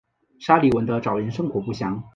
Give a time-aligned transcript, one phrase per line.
[0.39, 2.03] 沙利文的早年生活不详。